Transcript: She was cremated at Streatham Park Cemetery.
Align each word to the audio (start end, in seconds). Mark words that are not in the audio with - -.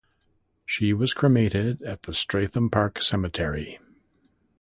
She 0.65 0.93
was 0.93 1.13
cremated 1.13 1.83
at 1.83 2.11
Streatham 2.15 2.71
Park 2.71 3.03
Cemetery. 3.03 3.77